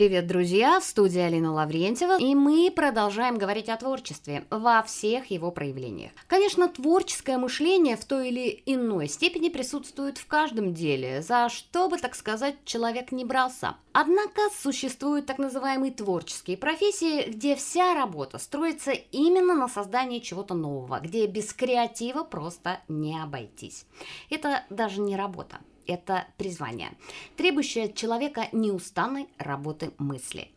[0.00, 0.80] Привет, друзья!
[0.80, 6.12] В студии Алина Лаврентьева, и мы продолжаем говорить о творчестве во всех его проявлениях.
[6.26, 11.98] Конечно, творческое мышление в той или иной степени присутствует в каждом деле, за что бы,
[11.98, 13.76] так сказать, человек не брался.
[13.92, 21.00] Однако существуют так называемые творческие профессии, где вся работа строится именно на создании чего-то нового,
[21.00, 23.84] где без креатива просто не обойтись.
[24.30, 25.58] Это даже не работа,
[25.90, 26.92] это призвание,
[27.36, 30.50] требующее от человека неустанной работы мысли.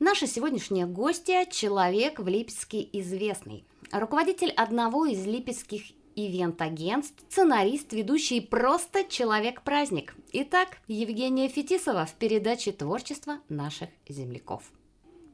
[0.00, 5.82] Наша сегодняшняя гостья– человек в Липецке известный, руководитель одного из липецких
[6.16, 10.14] ивент-агентств, сценарист, ведущий просто человек-праздник.
[10.32, 14.64] Итак, Евгения Фетисова в передаче «Творчество наших земляков».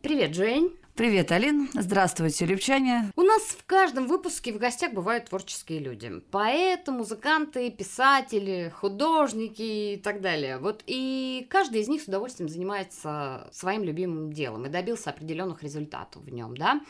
[0.02, 0.76] Привет, Жень.
[0.98, 1.70] Привет, Алин.
[1.74, 3.12] Здравствуйте, липчане.
[3.14, 6.10] У нас в каждом выпуске в гостях бывают творческие люди.
[6.32, 10.58] Поэты, музыканты, писатели, художники и так далее.
[10.58, 16.24] Вот и каждый из них с удовольствием занимается своим любимым делом и добился определенных результатов
[16.24, 16.80] в нем, да.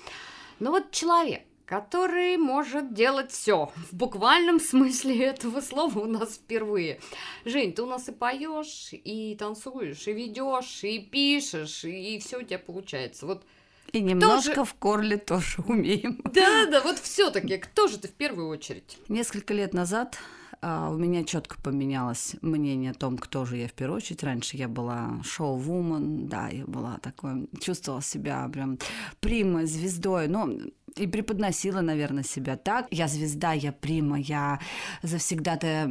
[0.58, 3.70] Но вот человек, который может делать все.
[3.90, 6.98] В буквальном смысле этого слова у нас впервые.
[7.44, 12.42] Жень, ты у нас и поешь, и танцуешь, и ведешь, и пишешь, и все у
[12.42, 13.26] тебя получается.
[13.26, 13.44] Вот
[13.92, 14.64] и немножко же...
[14.64, 16.20] в корле тоже умеем.
[16.24, 18.98] Да, да, вот все-таки кто же ты в первую очередь?
[19.08, 20.18] Несколько лет назад
[20.60, 24.22] а, у меня четко поменялось мнение о том, кто же я в первую очередь.
[24.22, 28.78] Раньше я была шоу-вумен, да, я была такой, чувствовала себя прям
[29.20, 30.28] примой, звездой.
[30.28, 30.50] Но
[30.98, 32.86] и преподносила, наверное, себя так.
[32.90, 34.60] Я звезда, я прима, я
[35.02, 35.90] завсегда-то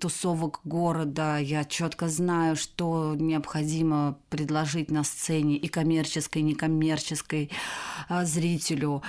[0.00, 7.50] тусовок города, я четко знаю, что необходимо предложить на сцене и коммерческой, и некоммерческой
[8.08, 9.02] а, зрителю.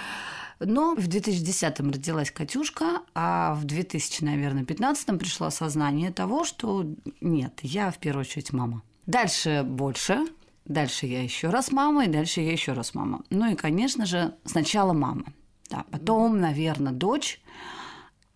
[0.59, 6.86] Но в 2010-м родилась Катюшка, а в 2000, наверное, 15-м пришло осознание того, что
[7.21, 8.83] нет, я в первую очередь мама.
[9.05, 10.26] Дальше больше,
[10.70, 13.23] Дальше я еще раз мама, и дальше я еще раз мама.
[13.31, 15.26] Ну и, конечно же, сначала мама.
[15.69, 17.41] Да, потом, наверное, дочь.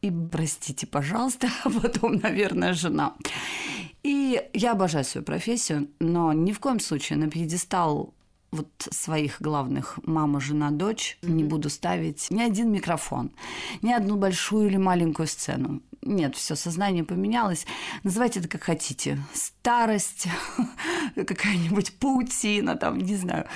[0.01, 3.13] И, простите, пожалуйста, а потом, наверное, жена.
[4.03, 8.13] И я обожаю свою профессию, но ни в коем случае на пьедестал
[8.51, 11.31] вот своих главных мама, жена, дочь mm-hmm.
[11.31, 13.31] не буду ставить ни один микрофон,
[13.81, 15.81] ни одну большую или маленькую сцену.
[16.01, 17.65] Нет, все сознание поменялось.
[18.03, 19.17] Называйте это как хотите.
[19.33, 20.27] Старость,
[21.15, 23.47] какая-нибудь паутина, там, не знаю.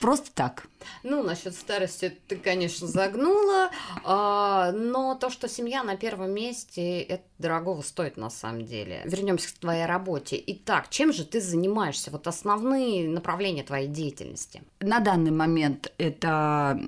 [0.00, 0.68] Просто так.
[1.02, 3.70] Ну, насчет старости ты, конечно, загнула,
[4.04, 9.02] а, но то, что семья на первом месте, это дорогого стоит на самом деле.
[9.04, 10.42] Вернемся к твоей работе.
[10.46, 12.10] Итак, чем же ты занимаешься?
[12.10, 14.62] Вот основные направления твоей деятельности.
[14.80, 16.80] На данный момент это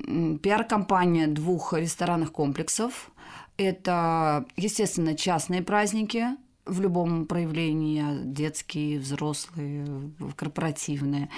[0.43, 3.11] пиар-компания двух ресторанных комплексов
[3.57, 6.37] это, естественно, частные праздники,
[6.67, 11.31] в любом проявлении, детские, взрослые, корпоративные.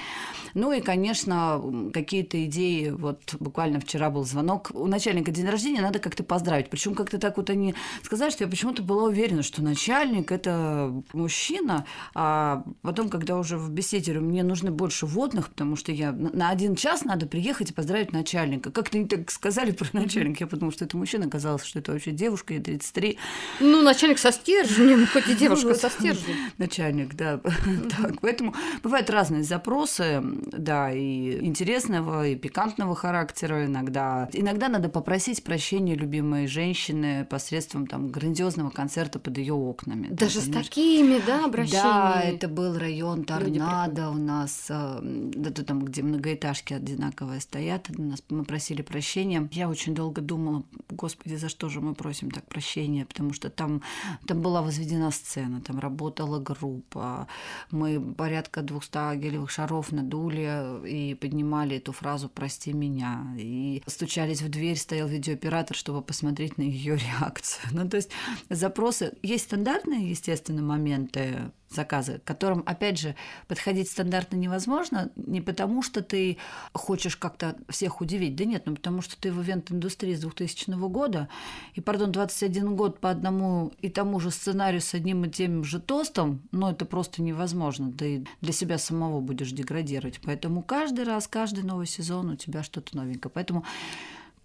[0.55, 1.63] Ну и, конечно,
[1.93, 2.91] какие-то идеи.
[2.91, 4.71] Вот буквально вчера был звонок.
[4.75, 6.71] У начальника день рождения надо как-то поздравить.
[6.71, 11.85] Причем как-то так вот они сказали, что я почему-то была уверена, что начальник– это мужчина.
[12.15, 16.75] А потом, когда уже в беседе мне нужно больше водных, потому что я на один
[16.75, 18.71] час надо приехать и поздравить начальника.
[18.71, 20.45] Как-то они так сказали про начальника.
[20.45, 21.27] Я подумала, что это мужчина.
[21.27, 23.19] Оказалось, что это вообще девушка, ей 33.
[23.61, 26.37] Ну, начальник со стержнем, хоть и девушка со стержнем.
[26.59, 27.39] Начальник, да.
[27.97, 34.29] так, поэтому бывают разные запросы, да, и интересного, и пикантного характера иногда.
[34.33, 40.09] Иногда надо попросить прощения любимой женщины посредством там грандиозного концерта под ее окнами.
[40.09, 41.85] Даже с такими, да, обращениями?
[41.85, 47.89] Да, это был район Торнадо у нас, э, да, там, где многоэтажки одинаковые стоят.
[48.31, 49.49] Мы просили прощения.
[49.53, 53.83] Я очень долго думала, господи, за что же мы просим так прощения, потому что там,
[54.27, 57.27] там была возведена сцена, там работала группа,
[57.71, 64.49] мы порядка 200 гелевых шаров надули и поднимали эту фразу «прости меня», и стучались в
[64.49, 67.71] дверь, стоял видеооператор, чтобы посмотреть на ее реакцию.
[67.73, 68.11] Ну, то есть
[68.49, 69.13] запросы...
[69.23, 73.15] Есть стандартные, естественно, моменты заказы, к которым, опять же,
[73.47, 76.39] подходить стандартно невозможно, не потому что ты
[76.73, 81.29] хочешь как-то всех удивить, да нет, ну потому что ты в ивент-индустрии с 2000 года,
[81.75, 85.81] и, пардон, 21 год по одному и тому же сценарию с одним и тем же
[85.81, 91.65] тостом, ну это просто невозможно, ты для себя самого будешь деградировать, поэтому каждый раз, каждый
[91.65, 93.65] новый сезон у тебя что-то новенькое, поэтому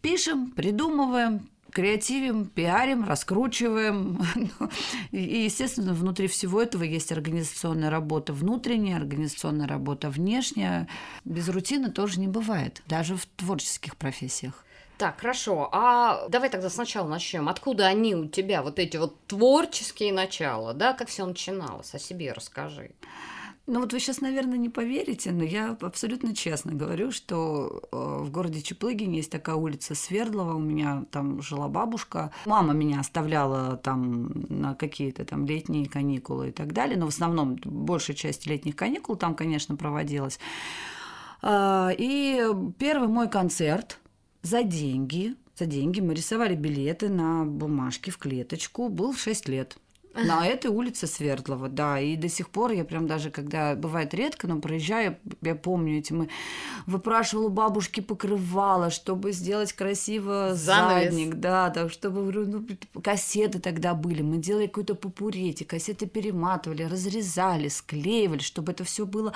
[0.04, 4.22] пишем, придумываем, креативим, пиарим, раскручиваем.
[5.12, 10.88] И, естественно, внутри всего этого есть организационная работа внутренняя, организационная работа внешняя.
[11.26, 14.64] Без рутины тоже не бывает, даже в творческих профессиях.
[14.98, 15.70] Так, хорошо.
[15.72, 17.50] А давай тогда сначала начнем.
[17.50, 21.96] Откуда они у тебя, вот эти вот творческие начала, да, как все начиналось?
[21.96, 22.92] О себе расскажи.
[23.66, 28.30] Ну вот вы сейчас, наверное, не поверите, но я абсолютно честно говорю, что э, в
[28.30, 32.34] городе Чеплыгин есть такая улица Свердлова, у меня там жила бабушка.
[32.46, 37.56] Мама меня оставляла там на какие-то там летние каникулы и так далее, но в основном
[37.64, 40.40] большая часть летних каникул там, конечно, проводилась.
[41.42, 42.46] А, и
[42.78, 43.98] первый мой концерт
[44.42, 49.78] за деньги, за деньги мы рисовали билеты на бумажке в клеточку, был в 6 лет.
[50.14, 52.00] На этой улице Свердлова, да.
[52.00, 56.14] И до сих пор я прям даже, когда бывает редко, но проезжаю, я помню эти
[56.14, 56.30] мы
[56.86, 61.14] выпрашивала у бабушки покрывало, чтобы сделать красиво Занавес.
[61.14, 62.66] задник, да, так чтобы ну,
[63.02, 69.34] кассеты тогда были, мы делали какой-то попурети, кассеты перематывали, разрезали, склеивали, чтобы это все было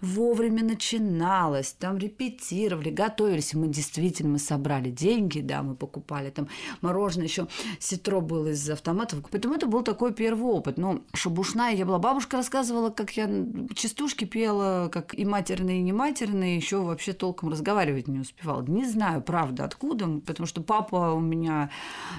[0.00, 6.48] вовремя начиналось, там репетировали, готовились, мы действительно мы собрали деньги, да, мы покупали там
[6.82, 7.48] мороженое, еще
[7.80, 10.76] ситро было из автоматов, поэтому это был такой первый опыт.
[10.76, 11.98] Ну, шабушная я была.
[11.98, 13.26] Бабушка рассказывала, как я
[13.74, 18.60] частушки пела, как и матерные, и не матерные, еще вообще толком разговаривать не успевала.
[18.60, 21.70] Не знаю, правда, откуда, потому что папа у меня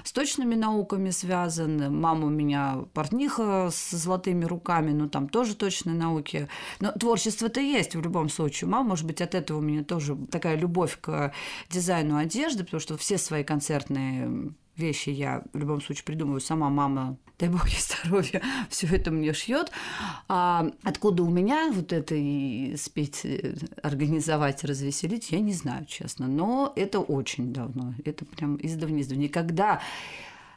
[0.04, 5.96] с точными науками связан, мама у меня портниха с золотыми руками, но там тоже точные
[5.96, 6.48] науки.
[6.80, 8.68] Но творчество-то есть в любом случае.
[8.68, 11.32] Мама, может быть, от этого у меня тоже такая любовь к
[11.70, 17.18] дизайну одежды, потому что все свои концертные вещи я в любом случае придумываю сама мама
[17.42, 19.72] дай бог ей здоровья, все это мне шьет.
[20.28, 26.28] А откуда у меня вот это и спеть, э, организовать, развеселить, я не знаю, честно.
[26.28, 27.96] Но это очень давно.
[28.06, 29.22] Это прям издавна-издавна.
[29.22, 29.82] Никогда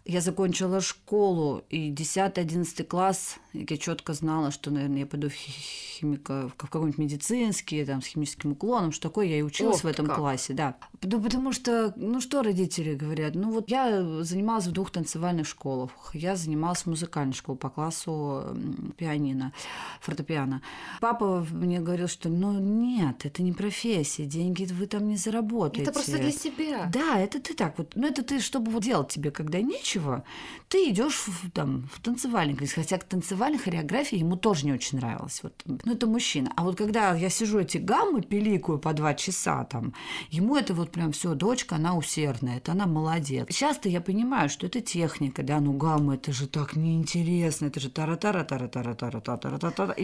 [0.04, 6.48] я закончила школу, и 10-11 класс, я четко знала, что, наверное, я пойду в химика,
[6.48, 10.06] в какой-нибудь медицинский, там, с химическим уклоном, что такое, я и училась О, в этом
[10.06, 10.16] как.
[10.16, 10.76] классе, да.
[11.02, 13.34] Ну, потому что, ну, что родители говорят?
[13.34, 18.56] Ну, вот я занималась в двух танцевальных школах, я занималась в музыкальной школе по классу
[18.98, 19.52] пианино,
[20.00, 20.60] фортепиано.
[21.00, 25.82] Папа мне говорил, что, ну, нет, это не профессия, деньги вы там не заработаете.
[25.82, 26.90] Это просто для себя.
[26.92, 30.24] Да, это ты так вот, ну, это ты, чтобы вот делать тебе, когда нечего, нечего,
[30.68, 35.40] ты идешь в, там, в танцевальный хотя к танцевальной хореографии ему тоже не очень нравилось.
[35.42, 36.52] Вот, ну, это мужчина.
[36.56, 39.94] А вот когда я сижу эти гаммы пиликаю по два часа, там,
[40.30, 43.48] ему это вот прям все, дочка, она усердная, это она молодец.
[43.54, 47.90] Часто я понимаю, что это техника, да, ну гаммы, это же так неинтересно, это же
[47.90, 49.96] тара тара тара тара тара тара тара тара тара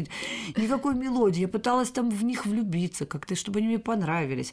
[0.57, 1.41] Никакой мелодии.
[1.41, 4.53] Я пыталась там в них влюбиться как-то, чтобы они мне понравились.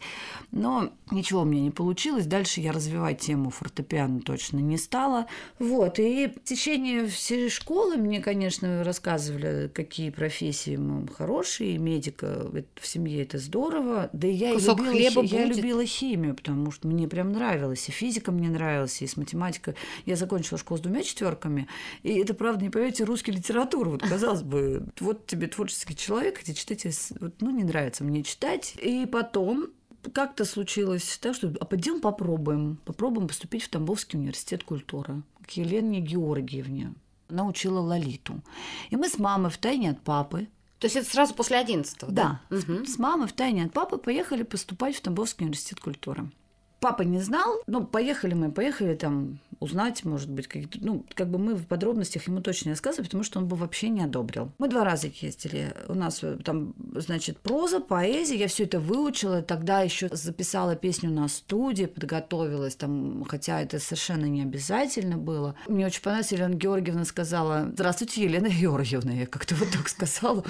[0.52, 2.26] Но ничего у меня не получилось.
[2.26, 5.27] Дальше я развивать тему фортепиано точно не стала.
[5.60, 10.78] Вот, и в течение всей школы мне, конечно, рассказывали, какие профессии
[11.16, 14.10] хорошие, медика в семье это здорово.
[14.14, 15.58] Да и я, Кусок любила, хлеба я будет.
[15.58, 19.76] любила химию, потому что мне прям нравилось, и физика мне нравилась, и с математикой.
[20.06, 21.68] Я закончила школу с двумя четверками,
[22.04, 23.90] и это, правда, не поверите, русский литература.
[23.90, 28.76] Вот, казалось бы, вот тебе творческий человек, эти читайте, вот, ну, не нравится мне читать.
[28.82, 29.70] И потом
[30.10, 32.80] как-то случилось так, что а пойдем попробуем.
[32.86, 36.94] Попробуем поступить в Тамбовский университет культуры к Елене Георгиевне.
[37.30, 38.42] Она учила Лолиту.
[38.90, 40.48] И мы с мамой в тайне от папы
[40.80, 42.42] то есть это сразу после 11 да?
[42.50, 42.56] Да.
[42.56, 42.86] Угу.
[42.86, 46.30] С мамой в тайне от папы поехали поступать в Тамбовский университет культуры.
[46.80, 50.80] Папа не знал, ну, поехали мы, поехали там узнать, может быть, какие-то...
[50.82, 53.90] Ну, как бы мы в подробностях ему точно не рассказывали, потому что он бы вообще
[53.90, 54.52] не одобрил.
[54.60, 55.74] Мы два раза ездили.
[55.88, 58.36] У нас э, там, значит, проза, поэзия.
[58.36, 59.42] Я все это выучила.
[59.42, 65.56] Тогда еще записала песню на студии, подготовилась там, хотя это совершенно не обязательно было.
[65.68, 69.14] Мне очень понравилось, Елена Георгиевна сказала, здравствуйте, Елена Георгиевна.
[69.14, 70.44] Я как-то вот так сказала.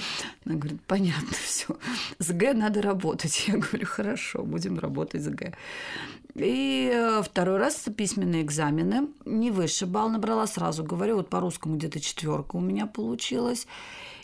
[0.45, 1.77] Она говорит, понятно все.
[2.19, 3.45] С Г надо работать.
[3.47, 5.53] Я говорю, хорошо, будем работать с Г.
[6.37, 9.07] И э, второй раз письменные экзамены.
[9.25, 11.17] Не высший балл набрала, сразу говорю.
[11.17, 13.65] Вот по русскому где-то четверка у меня получилась.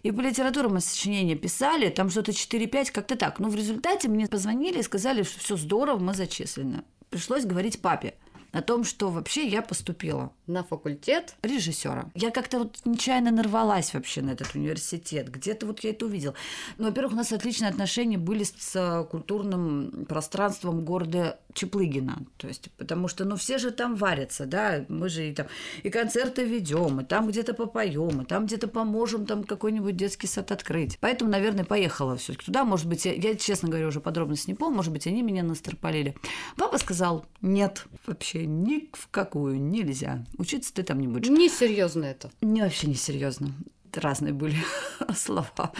[0.04, 3.40] И по литературе мы сочинения писали, там что-то 4-5, как-то так.
[3.40, 6.84] Но в результате мне позвонили и сказали, что все здорово, мы зачислены.
[7.10, 8.14] Пришлось говорить папе
[8.54, 10.32] о том, что вообще я поступила.
[10.46, 11.36] На факультет?
[11.42, 12.12] Режиссера.
[12.14, 15.30] Я как-то вот нечаянно нарвалась вообще на этот университет.
[15.30, 16.36] Где-то вот я это увидела.
[16.78, 22.20] Ну, во-первых, у нас отличные отношения были с культурным пространством города Чеплыгина.
[22.38, 25.48] То есть, потому что, ну, все же там варятся, да, мы же и там
[25.82, 30.52] и концерты ведем, и там где-то попоем, и там где-то поможем там какой-нибудь детский сад
[30.52, 30.98] открыть.
[31.00, 32.64] Поэтому, наверное, поехала все таки туда.
[32.64, 36.16] Может быть, я, я, честно говоря, уже подробности не помню, может быть, они меня настропалили.
[36.58, 40.26] Папа сказал, нет, вообще ни в какую нельзя.
[40.38, 41.30] Учиться ты там не будешь.
[41.30, 42.32] Несерьезно это.
[42.42, 43.52] Не, вообще несерьезно.
[43.94, 44.58] Разные были
[45.16, 45.72] слова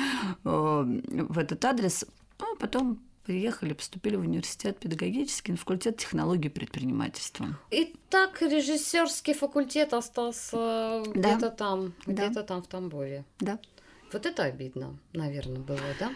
[0.44, 2.06] э, в этот адрес.
[2.40, 7.58] Ну, а потом приехали, поступили в университет педагогический, на факультет технологии предпринимательства.
[7.72, 11.36] И так режиссерский факультет остался да.
[11.36, 13.26] где-то там, где-то там в Тамбове.
[13.40, 13.60] Да.
[14.12, 16.12] Вот это обидно, наверное, было, да?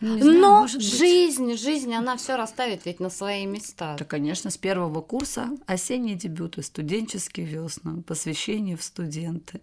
[0.00, 3.96] Не знаю, Но жизнь, жизнь, она все расставит ведь на свои места.
[3.98, 9.60] Да, конечно, с первого курса осенние дебюты, студенческие весна, посвящение в студенты.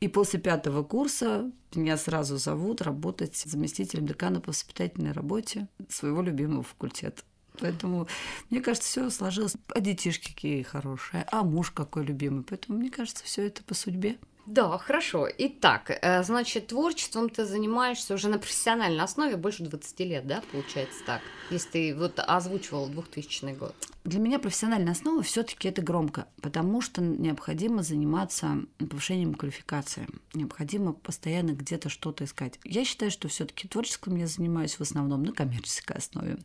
[0.00, 6.62] И после пятого курса меня сразу зовут работать заместителем декана по воспитательной работе своего любимого
[6.62, 7.22] факультета.
[7.60, 8.08] Поэтому,
[8.50, 9.56] мне кажется, все сложилось.
[9.68, 12.42] А детишки какие хорошие, а муж какой любимый.
[12.42, 14.18] Поэтому, мне кажется, все это по судьбе.
[14.46, 15.28] Да, хорошо.
[15.38, 20.98] Итак, э, значит, творчеством ты занимаешься уже на профессиональной основе больше 20 лет, да, получается
[21.06, 21.22] так?
[21.50, 23.74] Если ты вот озвучивал 2000 год.
[24.04, 31.52] Для меня профессиональная основа все-таки это громко, потому что необходимо заниматься повышением квалификации, необходимо постоянно
[31.52, 32.58] где-то что-то искать.
[32.64, 36.36] Я считаю, что все-таки творчеством я занимаюсь в основном на коммерческой основе.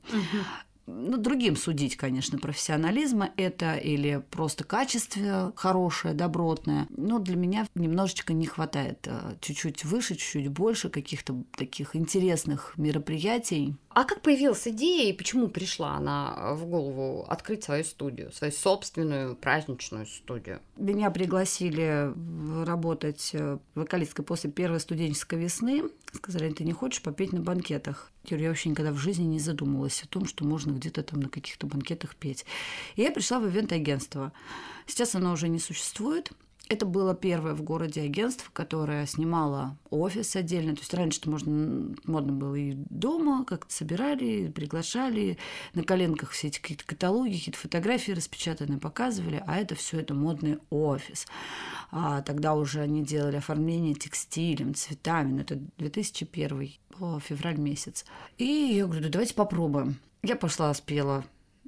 [0.92, 6.88] Ну, другим судить, конечно, профессионализма это или просто качество хорошее, добротное.
[6.90, 13.76] Но для меня немножечко не хватает э, чуть-чуть выше, чуть-чуть больше каких-то таких интересных мероприятий.
[13.90, 19.36] А как появилась идея и почему пришла она в голову открыть свою студию, свою собственную
[19.36, 20.60] праздничную студию?
[20.78, 22.14] Меня пригласили
[22.66, 25.84] работать э, вокалисткой после первой студенческой весны.
[26.14, 28.12] Сказали, ты не хочешь попеть на банкетах?
[28.30, 31.30] Говорю, я вообще никогда в жизни не задумывалась о том, что можно где-то там на
[31.30, 32.46] каких-то банкетах петь.
[32.96, 34.32] И я пришла в ивент-агентство.
[34.86, 36.32] Сейчас оно уже не существует.
[36.70, 40.76] Это было первое в городе агентство, которое снимало офис отдельно.
[40.76, 45.40] То есть раньше-то можно, модно было и дома, как-то собирали, приглашали,
[45.74, 50.60] на коленках все эти какие-то каталоги, какие-то фотографии распечатанные показывали, а это все это модный
[50.70, 51.26] офис.
[51.90, 56.74] А тогда уже они делали оформление текстилем, цветами, ну, это 2001
[57.20, 58.06] февраль месяц.
[58.38, 59.98] И я говорю, да давайте попробуем.
[60.22, 61.26] Я пошла, спела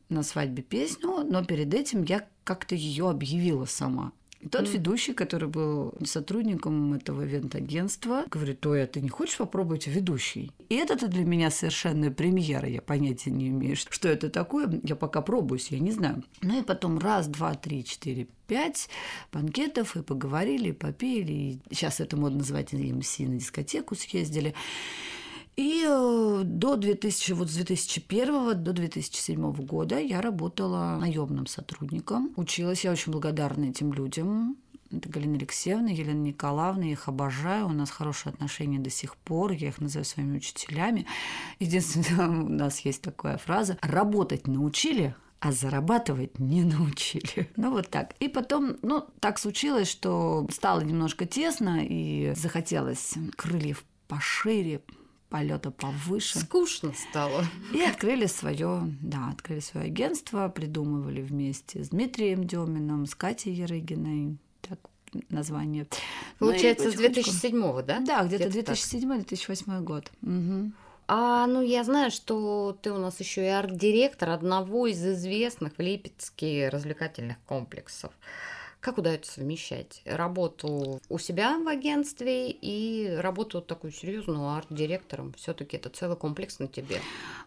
[0.09, 4.11] на свадьбе песню, но перед этим я как-то ее объявила сама.
[4.41, 4.71] И тот mm.
[4.71, 10.51] ведущий, который был сотрудником этого ивент-агентства, говорит, ой, а ты не хочешь попробовать ведущий?
[10.69, 15.21] И это для меня совершенно премьера, я понятия не имею, что это такое, я пока
[15.21, 16.23] пробуюсь, я не знаю.
[16.41, 18.89] Ну и потом раз, два, три, четыре, пять
[19.31, 24.55] банкетов, и поговорили, и попели, и сейчас это модно называть EMC, на дискотеку съездили.
[25.55, 32.31] И э, до 2000, вот с 2001 до 2007 года я работала наемным сотрудником.
[32.35, 34.57] Училась, я очень благодарна этим людям.
[34.91, 39.53] Это Галина Алексеевна, Елена Николаевна, я их обожаю, у нас хорошие отношения до сих пор,
[39.53, 41.05] я их называю своими учителями.
[41.59, 47.49] Единственное, у нас есть такая фраза «работать научили, а зарабатывать не научили.
[47.57, 48.13] Ну вот так.
[48.19, 54.81] И потом, ну, так случилось, что стало немножко тесно и захотелось крыльев пошире,
[55.31, 56.39] полета повыше.
[56.39, 57.43] Скучно стало.
[57.73, 64.37] И открыли свое, да, открыли свое агентство, придумывали вместе с Дмитрием Деминым, с Катей Ярыгиной,
[64.61, 64.79] так
[65.29, 65.87] название.
[66.37, 67.99] Получается, ну, с 2007 да?
[68.01, 70.11] Да, где-то где 2007-2008 год.
[70.21, 70.71] Угу.
[71.07, 75.81] А, ну, я знаю, что ты у нас еще и арт-директор одного из известных в
[75.81, 78.11] Липецке развлекательных комплексов.
[78.81, 85.33] Как удается совмещать работу у себя в агентстве и работу такую серьезную арт-директором?
[85.37, 86.99] Все-таки это целый комплекс на тебе.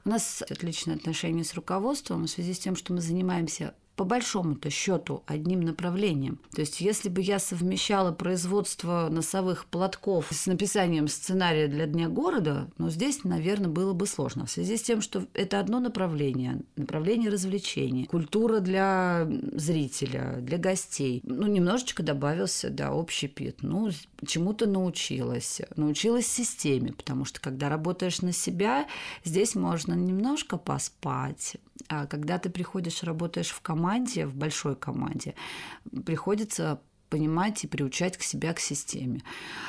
[0.04, 4.70] У нас отличные отношения с руководством в связи с тем, что мы занимаемся по большому-то
[4.70, 6.38] счету одним направлением.
[6.54, 12.68] То есть, если бы я совмещала производство носовых платков с написанием сценария для Дня города,
[12.78, 14.46] ну, здесь, наверное, было бы сложно.
[14.46, 21.20] В связи с тем, что это одно направление, направление развлечений, культура для зрителя, для гостей.
[21.24, 23.58] Ну, немножечко добавился, да, общий пит.
[23.62, 23.90] Ну,
[24.26, 25.60] чему-то научилась.
[25.76, 28.86] Научилась системе, потому что, когда работаешь на себя,
[29.24, 31.56] здесь можно немножко поспать,
[31.88, 35.34] а когда ты приходишь, работаешь в команде, в большой команде,
[36.04, 39.22] приходится понимать и приучать к себя к системе.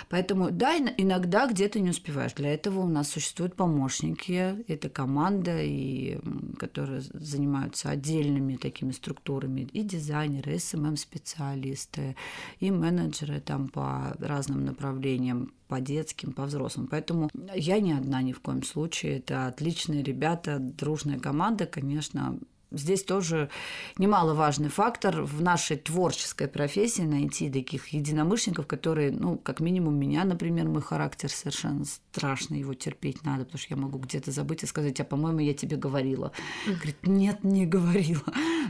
[0.09, 2.33] Поэтому, да, иногда где-то не успеваешь.
[2.33, 4.63] Для этого у нас существуют помощники.
[4.67, 6.19] Это команда, и,
[6.57, 9.61] которые занимаются отдельными такими структурами.
[9.73, 12.15] И дизайнеры, и СММ-специалисты,
[12.59, 16.87] и менеджеры там по разным направлениям по детским, по взрослым.
[16.87, 19.17] Поэтому я не одна ни в коем случае.
[19.17, 22.39] Это отличные ребята, дружная команда, конечно,
[22.77, 23.49] Здесь тоже
[23.97, 30.67] немаловажный фактор в нашей творческой профессии найти таких единомышленников, которые, ну, как минимум меня, например,
[30.67, 34.99] мой характер совершенно страшный, его терпеть надо, потому что я могу где-то забыть и сказать,
[34.99, 36.31] а по-моему, я тебе говорила.
[36.65, 38.23] Говорит, нет, не говорила.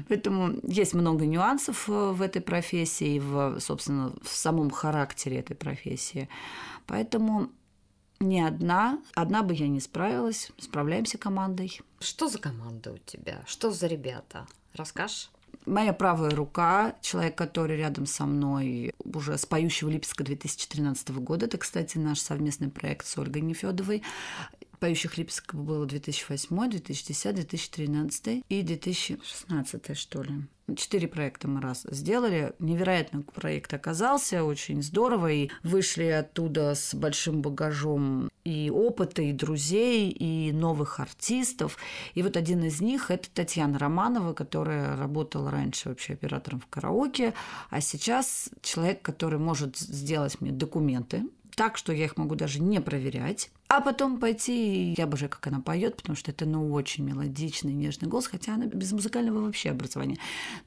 [0.08, 6.30] Поэтому есть много нюансов э, в этой профессии, в, собственно, в самом характере этой профессии.
[6.86, 7.50] Поэтому
[8.20, 9.00] не одна.
[9.14, 10.52] Одна бы я не справилась.
[10.58, 11.82] Справляемся командой.
[12.06, 13.42] Что за команда у тебя?
[13.48, 14.46] Что за ребята?
[14.74, 15.30] Расскажешь?
[15.66, 21.48] Моя правая рука, человек, который рядом со мной уже с поющего Липецка 2013 года.
[21.48, 24.04] Это, кстати, наш совместный проект с Ольгой Нефедовой.
[24.86, 30.44] Поющих Липецк было 2008, 2010, 2013 и 2016, что ли.
[30.78, 32.54] Четыре проекта мы раз сделали.
[32.60, 35.32] Невероятный проект оказался, очень здорово.
[35.32, 41.80] И вышли оттуда с большим багажом и опыта, и друзей, и новых артистов.
[42.14, 47.34] И вот один из них– это Татьяна Романова, которая работала раньше вообще оператором в караоке,
[47.72, 51.24] а сейчас человек, который может сделать мне документы
[51.56, 53.50] так, что я их могу даже не проверять.
[53.68, 58.08] А потом пойти, я обожаю, как она поет, потому что это, ну, очень мелодичный, нежный
[58.08, 60.18] голос, хотя она без музыкального вообще образования.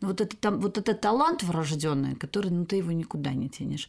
[0.00, 3.88] Но вот это, там, вот это талант врожденный, который, ну, ты его никуда не тянешь.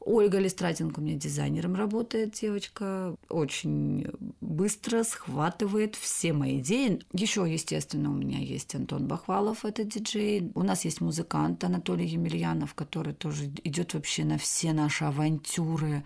[0.00, 4.06] Ольга Листратенко у меня дизайнером работает, девочка, очень
[4.40, 7.00] быстро схватывает все мои идеи.
[7.12, 10.50] Еще, естественно, у меня есть Антон Бахвалов, это диджей.
[10.54, 16.04] У нас есть музыкант Анатолий Емельянов, который тоже идет вообще на все наши авантюры.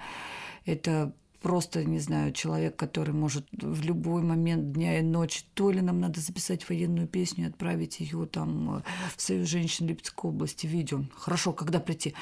[0.64, 5.82] Это просто, не знаю, человек, который может в любой момент дня и ночи, то ли
[5.82, 8.82] нам надо записать военную песню и отправить ее там э,
[9.14, 11.04] в Союз женщин Липецкой области, видео.
[11.14, 12.14] Хорошо, когда прийти?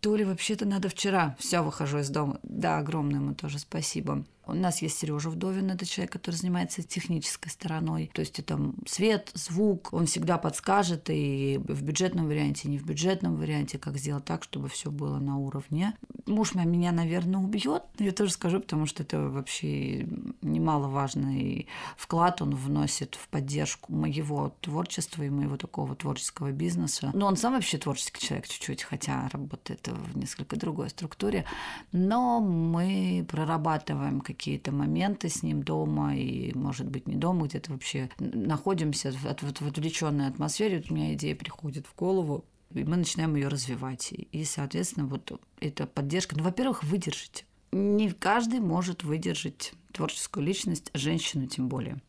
[0.00, 1.36] То ли вообще-то надо вчера.
[1.38, 2.40] Все, выхожу из дома.
[2.42, 4.24] Да, огромное ему тоже спасибо.
[4.50, 8.10] У нас есть Сережа Вдовин, это человек, который занимается технической стороной.
[8.12, 12.84] То есть это свет, звук, он всегда подскажет и в бюджетном варианте, и не в
[12.84, 15.96] бюджетном варианте, как сделать так, чтобы все было на уровне.
[16.26, 17.82] Муж меня, наверное, убьет.
[17.98, 20.06] Я тоже скажу, потому что это вообще
[20.42, 21.66] немаловажный
[21.96, 27.10] вклад он вносит в поддержку моего творчества и моего такого творческого бизнеса.
[27.14, 31.44] Но он сам вообще творческий человек чуть-чуть, хотя работает в несколько другой структуре.
[31.92, 37.72] Но мы прорабатываем какие какие-то моменты с ним дома и, может быть, не дома, где-то
[37.72, 40.78] вообще находимся в, в, в отвлеченной атмосфере.
[40.78, 44.14] Вот у меня идея приходит в голову, и мы начинаем ее развивать.
[44.32, 47.44] И, соответственно, вот эта поддержка, ну, во-первых, выдержите.
[47.70, 52.00] Не каждый может выдержать творческую личность, женщину тем более.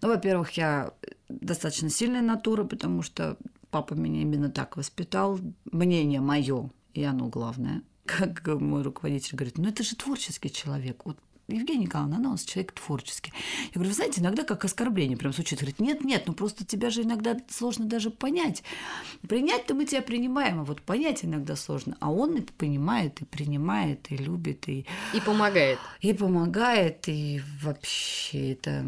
[0.00, 0.94] Ну, во-первых, я
[1.28, 3.36] достаточно сильная натура, потому что
[3.72, 5.40] папа меня именно так воспитал.
[5.72, 7.82] Мнение мое, и оно главное.
[8.06, 11.04] Как мой руководитель говорит, ну это же творческий человек.
[11.04, 11.18] Вот
[11.56, 13.32] Евгения Николаевна, она у нас человек творческий.
[13.66, 15.58] Я говорю, вы знаете, иногда как оскорбление прям звучит.
[15.58, 18.62] Говорит, нет, нет, ну просто тебя же иногда сложно даже понять.
[19.28, 21.96] Принять-то мы тебя принимаем, а вот понять иногда сложно.
[22.00, 24.86] А он и понимает, и принимает, и любит, и...
[25.14, 25.78] И помогает.
[26.00, 28.84] И помогает, и вообще это...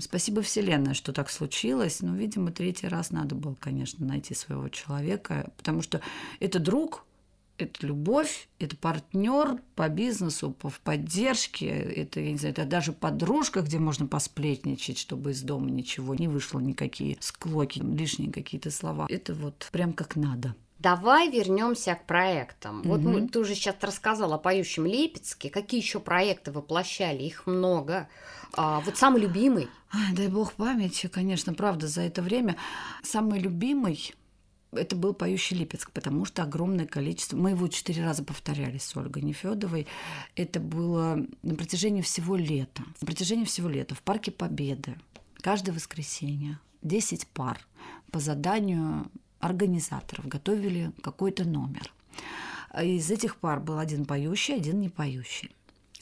[0.00, 2.00] Спасибо Вселенной, что так случилось.
[2.00, 6.00] Но, видимо, третий раз надо было, конечно, найти своего человека, потому что
[6.40, 7.04] это друг,
[7.58, 12.92] это любовь, это партнер по бизнесу, по, в поддержке, это, я не знаю, это даже
[12.92, 19.06] подружка, где можно посплетничать, чтобы из дома ничего не вышло, никакие склоки, лишние какие-то слова.
[19.08, 20.54] Это вот прям как надо.
[20.80, 22.82] Давай вернемся к проектам.
[22.82, 22.88] Mm-hmm.
[22.88, 25.48] Вот мы, ты уже сейчас рассказала о поющем Липецке.
[25.48, 27.22] Какие еще проекты воплощали?
[27.22, 28.08] Их много.
[28.52, 29.68] А, вот самый любимый.
[29.94, 32.56] Ай, дай бог памяти, конечно, правда, за это время.
[33.02, 34.14] Самый любимый
[34.76, 37.36] это был поющий Липецк, потому что огромное количество...
[37.36, 39.86] Мы его четыре раза повторяли с Ольгой Нефедовой.
[40.36, 42.82] Это было на протяжении всего лета.
[43.00, 44.96] На протяжении всего лета в Парке Победы.
[45.40, 47.58] Каждое воскресенье 10 пар
[48.10, 49.10] по заданию
[49.40, 51.92] организаторов готовили какой-то номер.
[52.82, 55.50] Из этих пар был один поющий, один не поющий.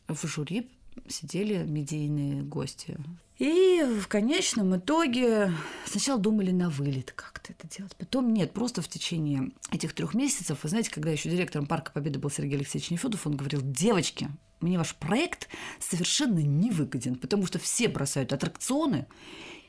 [0.09, 0.71] В жюри
[1.09, 2.99] сидели медийные гости
[3.43, 5.53] и в конечном итоге
[5.85, 7.97] сначала думали на вылет как-то это делать.
[7.97, 12.21] Потом нет, просто в течение этих трех месяцев, вы знаете, когда еще директором Парка Победы
[12.21, 15.49] был Сергей Алексеевич Нефедов, он говорил, девочки, мне ваш проект
[15.81, 19.09] совершенно не выгоден, потому что все бросают аттракционы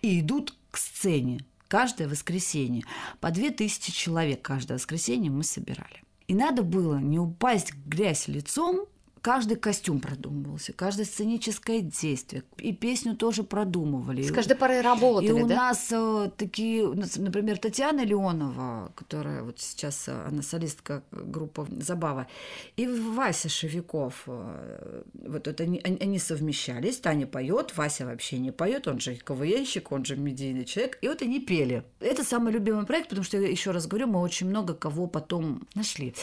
[0.04, 2.84] и идут к сцене каждое воскресенье.
[3.22, 6.04] По две тысячи человек каждое воскресенье мы собирали.
[6.28, 8.86] И надо было не упасть в грязь лицом
[9.24, 12.44] каждый костюм продумывался, каждое сценическое действие.
[12.58, 14.22] И песню тоже продумывали.
[14.22, 15.56] С каждой порой работали, И у да?
[15.56, 22.28] нас э, такие, например, Татьяна Леонова, которая вот сейчас, э, она солистка группы «Забава»,
[22.76, 24.24] и Вася Шевиков.
[24.28, 26.98] Э, вот это они, они совмещались.
[26.98, 30.98] Таня поет, Вася вообще не поет, он же КВНщик, он же медийный человек.
[31.02, 31.86] И вот они пели.
[32.02, 36.14] Это самый любимый проект, потому что, еще раз говорю, мы очень много кого потом нашли.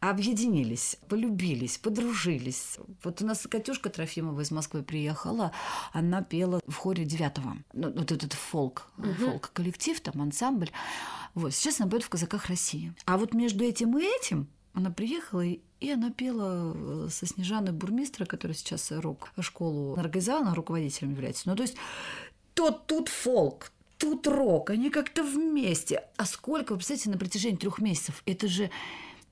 [0.00, 2.78] Объединились, полюбились, подружились общались.
[3.02, 5.52] Вот у нас Катюшка Трофимова из Москвы приехала,
[5.92, 7.56] она пела в хоре девятого.
[7.72, 9.12] Ну, вот этот фолк, угу.
[9.14, 10.70] фолк-коллектив, там ансамбль.
[11.34, 12.92] Вот, сейчас она поет в «Казаках России».
[13.06, 17.72] А вот между этим и этим она приехала и и она пела э, со Снежаной
[17.72, 21.48] Бурмистра, которая сейчас рок-школу организовала, она руководителем является.
[21.48, 21.74] Ну, то есть
[22.52, 26.04] тот тут фолк, тут рок, они как-то вместе.
[26.18, 28.22] А сколько, вы представляете, на протяжении трех месяцев?
[28.26, 28.70] Это же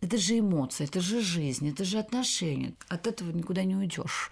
[0.00, 2.74] это же эмоции, это же жизнь, это же отношения.
[2.88, 4.30] От этого никуда не уйдешь.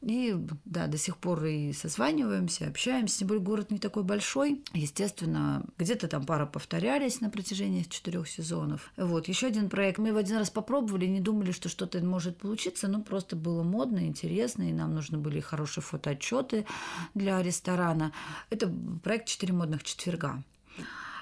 [0.00, 0.32] И
[0.64, 3.18] да, до сих пор и созваниваемся, общаемся.
[3.18, 4.62] Тем более город не такой большой.
[4.72, 8.92] Естественно, где-то там пара повторялись на протяжении четырех сезонов.
[8.96, 9.98] Вот, еще один проект.
[9.98, 14.06] Мы его один раз попробовали, не думали, что что-то может получиться, но просто было модно,
[14.06, 16.64] интересно, и нам нужны были хорошие фотоотчеты
[17.14, 18.12] для ресторана.
[18.50, 20.44] Это проект «Четыре модных четверга».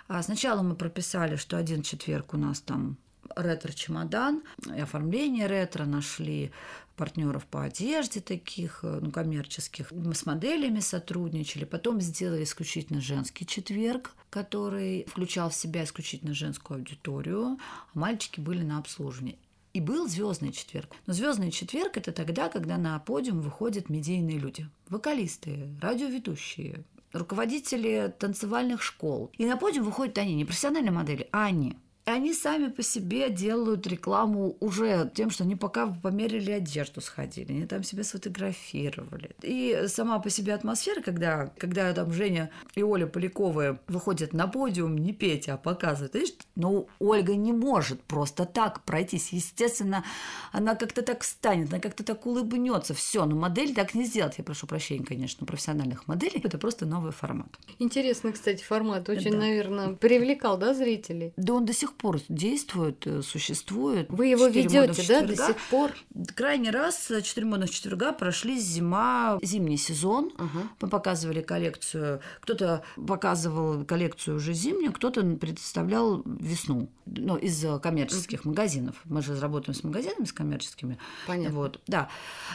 [0.08, 2.98] А сначала мы прописали, что один четверг у нас там
[3.34, 4.42] ретро-чемодан,
[4.74, 6.52] и оформление ретро, нашли
[6.96, 9.92] партнеров по одежде таких, э, ну, коммерческих.
[9.92, 11.64] Мы с моделями сотрудничали.
[11.64, 17.58] Потом сделали исключительно женский четверг, который включал в себя исключительно женскую аудиторию,
[17.94, 19.38] а мальчики были на обслуживании.
[19.74, 20.90] И был звездный четверг.
[21.06, 24.66] Но звездный четверг это тогда, когда на подиум выходят медийные люди.
[24.88, 29.30] Вокалисты, радиоведущие, руководители танцевальных школ.
[29.36, 31.76] И на подиум выходят они, не профессиональные модели, а они.
[32.06, 37.66] Они сами по себе делают рекламу уже тем, что они пока померили одежду, сходили, они
[37.66, 39.32] там себя сфотографировали.
[39.42, 44.96] И сама по себе атмосфера, когда, когда там Женя и Оля Поляковы выходят на подиум,
[44.96, 46.14] не петь, а показывают.
[46.14, 49.32] Видишь, ну, Ольга не может просто так пройтись.
[49.32, 50.04] Естественно,
[50.52, 52.94] она как-то так встанет, она как-то так улыбнется.
[52.94, 54.38] Все, но модель так не сделать.
[54.38, 56.40] Я прошу прощения, конечно, профессиональных моделей.
[56.44, 57.48] Это просто новый формат.
[57.80, 59.08] Интересный, кстати, формат.
[59.08, 59.38] Очень, да.
[59.38, 61.32] наверное, привлекал, да, зрителей?
[61.36, 64.06] Да он до сих пор действует, э, существует.
[64.10, 65.92] Вы его ведете, да, до сих пор?
[66.34, 70.26] Крайний раз э, четыре модных четверга прошли зима, зимний сезон.
[70.26, 70.58] Угу.
[70.80, 72.20] Мы показывали коллекцию.
[72.40, 76.88] Кто-то показывал коллекцию уже зимнюю, кто-то представлял весну.
[77.06, 78.50] Ну, из э, коммерческих угу.
[78.50, 79.00] магазинов.
[79.04, 80.98] Мы же работаем с магазинами, с коммерческими.
[81.26, 81.56] Понятно.
[81.56, 82.08] Вот, да.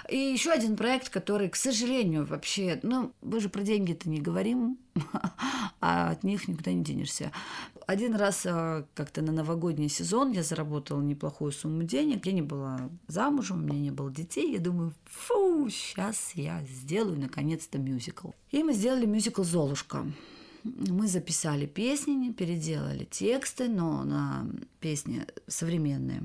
[0.10, 4.78] И еще один проект, который, к сожалению, вообще, ну, мы же про деньги-то не говорим,
[5.82, 7.32] а от них никуда не денешься.
[7.88, 12.26] Один раз а, как-то на новогодний сезон я заработала неплохую сумму денег.
[12.26, 14.54] Я не была замужем, у меня не было детей.
[14.54, 18.30] Я думаю, фу, сейчас я сделаю наконец-то мюзикл.
[18.52, 20.06] И мы сделали мюзикл «Золушка».
[20.63, 24.48] Мы записали песни, переделали тексты, но на
[24.80, 26.24] песни современные,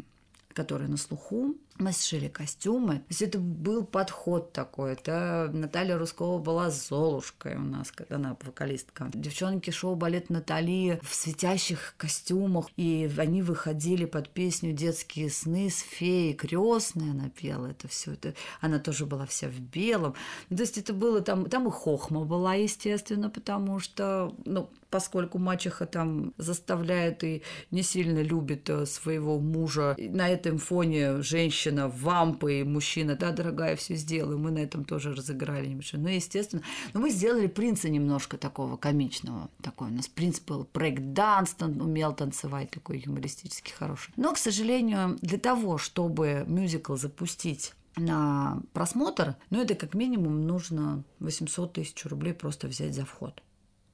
[0.53, 1.55] которые на слуху.
[1.79, 2.97] Мы сшили костюмы.
[3.01, 4.93] То есть это был подход такой.
[4.93, 9.11] Это Наталья Рускова была Золушкой у нас, когда она вокалистка.
[9.12, 12.69] Девчонки шоу балет Натали в светящих костюмах.
[12.77, 17.11] И они выходили под песню «Детские сны» с феей крестной.
[17.11, 18.12] Она пела это все.
[18.12, 18.35] Это...
[18.61, 20.15] Она тоже была вся в белом.
[20.49, 21.47] То есть это было там...
[21.47, 28.20] Там и хохма была, естественно, потому что, ну, поскольку мачеха там заставляет и не сильно
[28.22, 29.96] любит э, своего мужа.
[29.99, 34.38] На этом фоне женщина вампы, мужчина, да, дорогая, все сделаю.
[34.38, 36.03] Мы на этом тоже разыграли небольшое.
[36.03, 36.62] Ну, естественно.
[36.94, 39.51] Но мы сделали принца немножко такого комичного.
[39.62, 44.12] Такой у нас принц был брейк-данс, умел танцевать, такой юмористический, хороший.
[44.16, 51.03] Но, к сожалению, для того, чтобы мюзикл запустить на просмотр, ну, это как минимум нужно
[51.20, 53.42] 800 тысяч рублей просто взять за вход.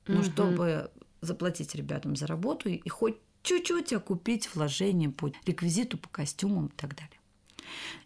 [0.07, 0.25] Ну, угу.
[0.25, 6.77] чтобы заплатить ребятам за работу и хоть чуть-чуть окупить вложения по реквизиту, по костюмам и
[6.77, 7.19] так далее.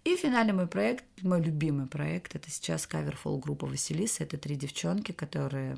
[0.05, 4.23] И финальный мой проект, мой любимый проект, это сейчас каверфол группа Василиса.
[4.25, 5.77] Это три девчонки, которые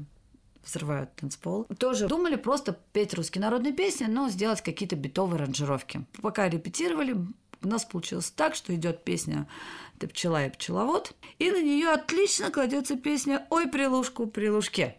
[0.64, 1.64] взрывают танцпол.
[1.78, 6.04] Тоже думали просто петь русские народные песни, но сделать какие-то битовые ранжировки.
[6.20, 9.48] Пока репетировали, у нас получилось так, что идет песня
[9.98, 14.96] «Ты пчела и пчеловод», и на нее отлично кладется песня «Ой, прилушку, прилушке».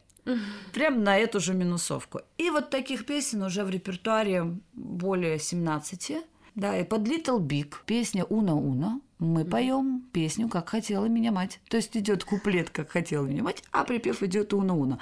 [0.73, 2.21] Прям на эту же минусовку.
[2.37, 6.17] И вот таких песен уже в репертуаре более 17.
[6.59, 11.61] Да, и под Little Big песня Уна Уна мы поем песню «Как хотела меня мать».
[11.69, 14.99] То есть идет куплет «Как хотела меня мать», а припев идет Уна Уна.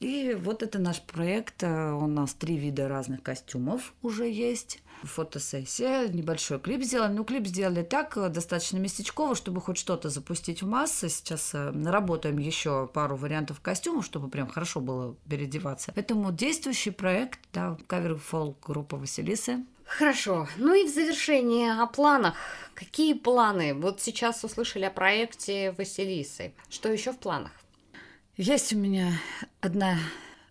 [0.00, 1.62] И вот это наш проект.
[1.62, 4.82] У нас три вида разных костюмов уже есть.
[5.04, 7.12] Фотосессия, небольшой клип сделали.
[7.12, 11.08] Ну, клип сделали так, достаточно местечково, чтобы хоть что-то запустить в массы.
[11.08, 15.92] Сейчас э, наработаем еще пару вариантов костюмов, чтобы прям хорошо было переодеваться.
[15.94, 19.64] Поэтому действующий проект, да, кавер-фолк группа Василисы.
[19.90, 20.48] Хорошо.
[20.56, 22.36] Ну и в завершение о планах.
[22.74, 23.74] Какие планы?
[23.74, 26.52] Вот сейчас услышали о проекте Василисы.
[26.70, 27.50] Что еще в планах?
[28.36, 29.12] Есть у меня
[29.60, 29.98] одна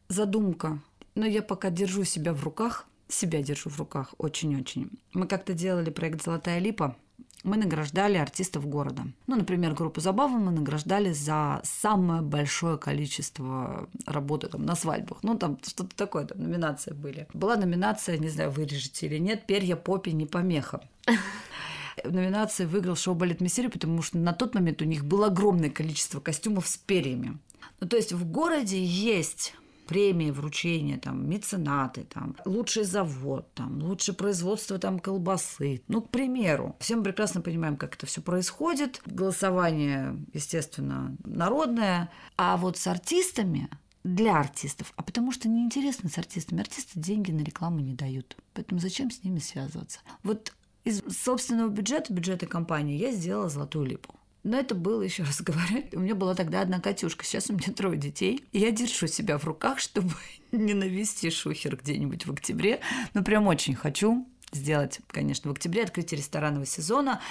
[0.10, 0.80] задумка,
[1.16, 2.86] но я пока держу себя в руках.
[3.08, 4.92] Себя держу в руках очень-очень.
[5.14, 6.96] Мы как-то делали проект «Золотая липа»,
[7.44, 9.04] мы награждали артистов города.
[9.28, 15.20] Ну, например, группу Забавы мы награждали за самое большое количество работы там, на свадьбах.
[15.24, 17.28] Ну, там что-то такое, там номинации были.
[17.34, 20.82] Была номинация, не знаю, вырежете или нет, «Перья попе не помеха».
[22.04, 26.20] номинации выиграл шоу «Балет Мессери», потому что на тот момент у них было огромное количество
[26.20, 27.38] костюмов с перьями.
[27.80, 29.54] Ну, то есть в городе есть
[29.90, 35.82] премии, вручения, там, меценаты, там, лучший завод, там, лучшее производство там колбасы.
[35.88, 39.02] Ну, к примеру, все мы прекрасно понимаем, как это все происходит.
[39.08, 42.12] Голосование, естественно, народное.
[42.38, 43.68] А вот с артистами
[44.04, 46.62] для артистов, а потому что неинтересно с артистами.
[46.62, 48.38] Артисты деньги на рекламу не дают.
[48.54, 50.02] Поэтому зачем с ними связываться?
[50.22, 54.19] Вот из собственного бюджета, бюджета компании, я сделала золотую липу.
[54.44, 57.74] Но это было, еще раз говорю, у меня была тогда одна Катюшка, сейчас у меня
[57.74, 58.44] трое детей.
[58.52, 60.14] И я держу себя в руках, чтобы
[60.52, 62.80] не навести шухер где-нибудь в октябре.
[63.14, 67.22] Но прям очень хочу сделать, конечно, в октябре открытие ресторанного сезона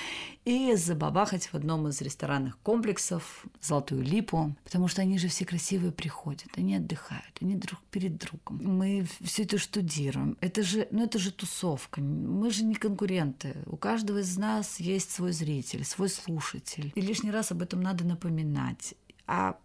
[0.44, 5.92] и забабахать в одном из ресторанных комплексов Золотую Липу, потому что они же все красивые
[5.92, 8.60] приходят, они отдыхают, они друг перед другом.
[8.62, 10.36] Мы все это штудируем.
[10.40, 12.00] Это же, ну это же тусовка.
[12.00, 13.56] Мы же не конкуренты.
[13.66, 16.92] У каждого из нас есть свой зритель, свой слушатель.
[16.94, 18.94] И лишний раз об этом надо напоминать.
[19.26, 19.58] А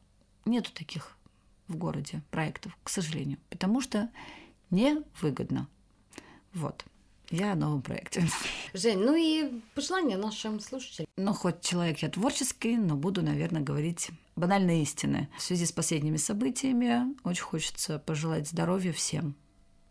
[0.46, 1.18] нету таких
[1.68, 4.10] в городе проектов, к сожалению, потому что
[4.70, 5.68] невыгодно.
[6.54, 6.86] Вот.
[7.34, 8.28] Я о новом проекте.
[8.76, 11.08] Жень, ну и пожелания нашим слушателям.
[11.18, 15.30] Ну, хоть человек я творческий, но буду, наверное, говорить банальные истины.
[15.36, 19.34] В связи с последними событиями очень хочется пожелать здоровья всем.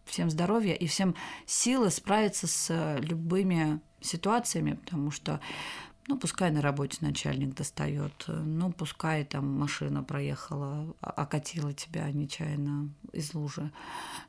[0.05, 5.40] Всем здоровья и всем силы справиться с любыми ситуациями, потому что
[6.08, 13.34] ну, пускай на работе начальник достает, ну, пускай там машина проехала, окатила тебя нечаянно из
[13.34, 13.70] лужи,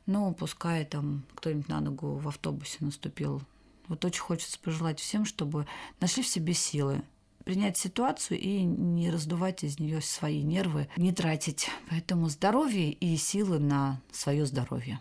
[0.06, 3.42] ну, пускай там кто-нибудь на ногу в автобусе наступил.
[3.88, 5.66] Вот очень хочется пожелать всем, чтобы
[6.00, 7.02] нашли в себе силы,
[7.44, 11.68] принять ситуацию и не раздувать из нее свои нервы, не тратить.
[11.90, 15.00] Поэтому здоровье и силы на свое здоровье.